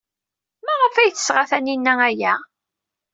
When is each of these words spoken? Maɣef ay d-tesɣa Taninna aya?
Maɣef 0.65 0.95
ay 0.95 1.09
d-tesɣa 1.11 1.43
Taninna 1.49 1.93
aya? 2.09 2.33